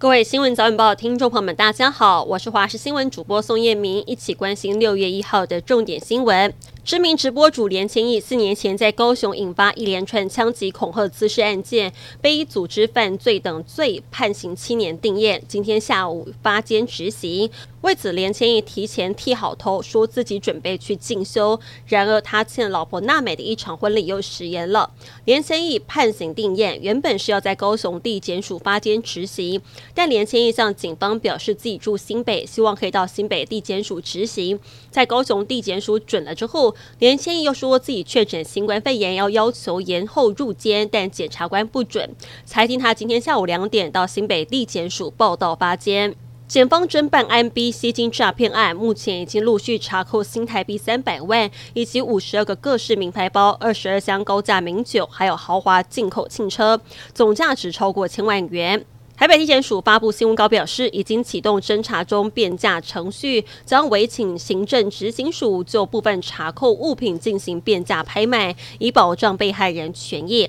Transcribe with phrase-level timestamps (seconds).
[0.00, 6.54] 各位新闻早晚报听众朋友们，大家好，我是华视新闻主播宋燕明，一起关心六月一号的重点新闻。
[6.84, 11.92] 知名直播主连千亿四年前在高雄引发一连串枪击恐吓滋事案件，
[12.22, 17.50] 被以组织犯罪等罪判刑七年定谳，今天下午发监执行。
[17.82, 21.60] 为此，连千亿提前剃好头，说自己准备去进修。
[21.86, 24.90] 然而，他欠老婆娜美的一场婚礼又食言了。
[25.26, 29.60] 连千亿判刑定谳，原本是要在高雄地检署发监执行，
[29.94, 34.58] 但连千亿向警方表示自己住新北，希望可以到新北地检署执行。
[34.90, 42.14] 在高雄地检署准了之后，连千亿又说自己确诊新冠肺炎，要要求延后入监，但检察官不准。
[42.44, 46.14] 裁定他今天下午两点到新北地检署报到发监。
[46.46, 56.80] 检方侦办 IMB 吸金诈骗案，目前已经陆续查扣新台币三百万，以及五十二个各式名牌包、二十二箱高价名酒，还有豪华进口汽车，
[57.12, 58.82] 总价值超过千万元。
[59.18, 70.48] 台北地检署发布新闻稿表示，已经启动侦查中变价程序，将委请行政执行署就部分查扣物品进行变价拍卖，以保障被害人权益。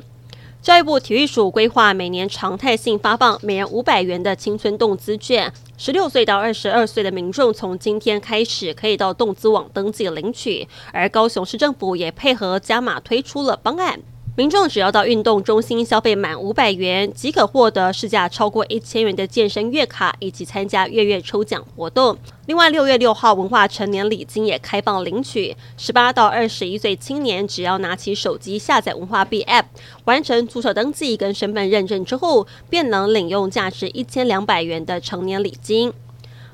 [0.62, 14.00] 教育部体育署规划每年常态性发放每人五百元的青春动资券，十六岁到二十二岁的民众从今天开始可以到动资网登记领取，而高雄市政府也配合加码推出了方案。
[14.40, 22.18] 民众只要到运动中心消费满五百元，即可获得市价超过一千元的健身月卡，以及参加月月抽奖活动。
[22.46, 29.66] 另外，六月六号文化成年礼金也开放领取，十八到二十一岁青年只要拿起手机下载文化币 App，
[30.06, 35.92] 完成注册登记跟身份认证之后，便能领用价值一千两百元的成年礼金。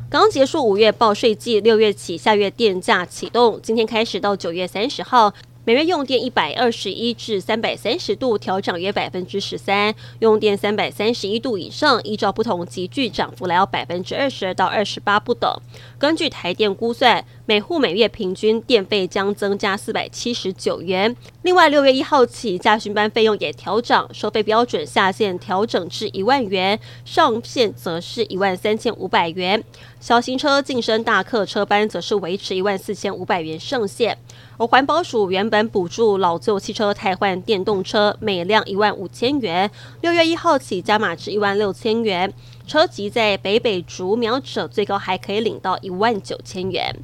[0.09, 5.31] 刚结束五月报税季，六月起下月电价启动，今天开始到九月三十号。
[5.68, 15.52] 每月用电一百二十一至三百三十度调涨约百分之十三，用电三百三十一度以上，依照不同集距涨幅来到百分之二十二到二十八不等。
[15.98, 21.16] 根据台电估算，每户每月平均电费将增加四百七十九元。
[21.44, 29.63] 另外，六月一号起，驾训班费用也调整，收费标准下限调整至一万元，上限则是一万三千五百元。
[30.00, 34.17] 小型车晋升大客车班则是维持一万四千五百元上限。
[34.57, 39.69] 而环保署原本补助老旧汽车汰换电动车，每辆一万五千元，
[40.01, 42.33] 六月一号起加码至一万六千元。
[42.66, 46.95] 车籍在北北竹苗者，最高还可以领到一万九千元。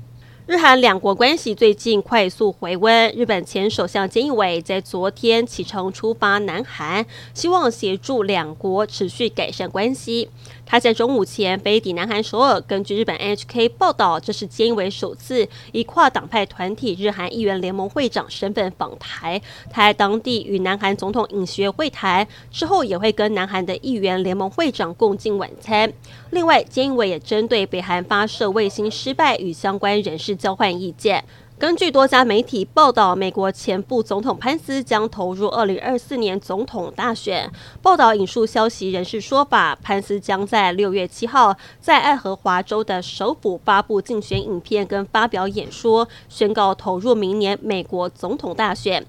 [0.52, 10.28] 日韩两国关系最近快速回温，日本前首相菅义伟在昨天启程出发南韩，希望协助两国持续改善关系。
[10.66, 12.60] 他在中午前飞抵南韩首尔。
[12.62, 19.42] 根据日本 NHK 报道，这是菅义伟首次以跨党派团体日韩议员联盟会长身份访台。
[19.70, 25.92] 他在当地与南韩总统尹学会谈之后，也会跟南韩的议员联盟会长共进晚餐。
[26.32, 31.24] 另外，菅义伟也针对北韩发射卫星失败与相关人士交换意见。
[31.60, 37.48] 根据多家媒体报道，美国前副总统潘斯将投入二零二四年总统大选。
[37.84, 49.06] 报道引述消息人士说法，潘斯将在六月七号在爱荷华州的首府发布竞选影片跟发表演说，宣告投入明年美国总统大选。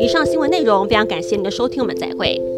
[0.00, 2.55] 以上新闻内容非常感谢您的收听，我们再会。